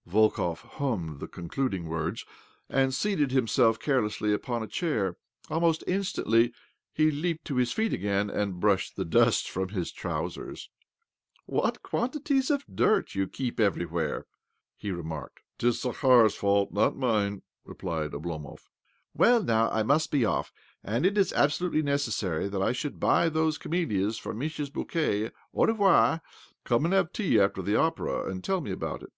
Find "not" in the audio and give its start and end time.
16.74-16.94